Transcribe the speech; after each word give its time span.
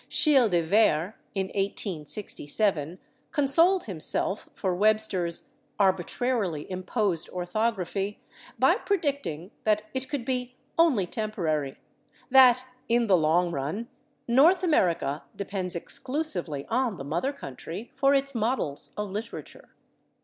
Schele 0.09 0.49
de 0.49 0.61
Vere, 0.63 1.15
in 1.35 1.49
1867, 1.49 2.97
consoled 3.31 3.83
himself 3.83 4.49
for 4.55 4.73
Webster's 4.73 5.49
"arbitrarily 5.79 6.65
imposed 6.71 7.29
orthography" 7.29 8.19
by 8.57 8.77
predicting 8.77 9.51
that 9.63 9.83
it 9.93 10.09
could 10.09 10.25
be 10.25 10.55
"only 10.75 11.05
temporary" 11.05 11.77
that, 12.31 12.65
in 12.89 13.05
the 13.05 13.15
long 13.15 13.51
run, 13.51 13.89
"North 14.27 14.63
America 14.63 15.21
depends 15.35 15.75
exclusively 15.75 16.65
on 16.67 16.97
the 16.97 17.03
mother 17.03 17.31
country 17.31 17.91
for 17.95 18.15
its 18.15 18.33
models 18.33 18.93
of 18.97 19.11
literature." 19.11 19.69